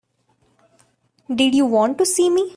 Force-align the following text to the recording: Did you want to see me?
Did 1.33 1.53
you 1.53 1.67
want 1.67 1.99
to 1.99 2.07
see 2.07 2.31
me? 2.31 2.49